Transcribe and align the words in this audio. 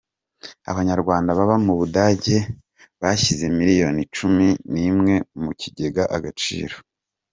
Abanyarwanda 0.71 1.29
baba 1.39 1.55
mu 1.65 1.73
Budage 1.79 2.37
bashyize 3.01 3.45
miliyoni 3.57 4.01
cumi 4.15 4.47
nimwe 4.73 5.13
mu 5.43 5.51
kigega 5.61 6.03
Agaciro 6.17 6.75